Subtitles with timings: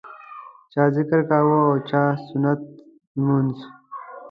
[0.73, 2.61] چا ذکر کاوه او چا سنت
[3.15, 3.57] لمونځ.